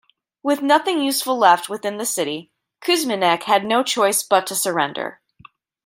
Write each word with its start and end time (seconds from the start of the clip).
With 0.41 0.63
nothing 0.63 0.99
useful 1.03 1.37
left 1.37 1.69
within 1.69 1.97
the 1.97 2.07
city, 2.07 2.51
Kusmanek 2.81 3.43
had 3.43 3.63
no 3.63 3.83
choice 3.83 4.23
but 4.23 4.47
to 4.47 4.55
surrender. 4.55 5.21